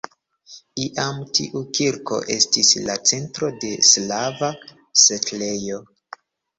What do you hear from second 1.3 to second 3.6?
tiu kirko estis la centro